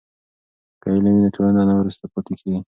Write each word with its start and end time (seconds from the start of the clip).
که 0.81 0.87
علم 0.93 1.05
وي 1.15 1.21
نو 1.23 1.29
ټولنه 1.35 1.61
نه 1.69 1.73
وروسته 1.79 2.03
پاتې 2.13 2.33
کیږي. 2.39 2.59